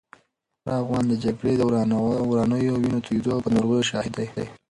هر 0.65 0.71
افغان 0.81 1.03
د 1.07 1.13
جګړې 1.23 1.53
د 1.57 1.61
ورانیو، 2.29 2.73
وینو 2.81 3.03
تویېدو 3.05 3.33
او 3.33 3.41
بدمرغیو 3.43 3.87
شاهد 3.89 4.13
دی. 4.35 4.45